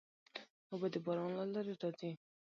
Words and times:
اوبه 0.71 0.87
د 0.93 0.95
باران 1.05 1.31
له 1.39 1.45
لارې 1.53 1.73
راځي. 1.81 2.11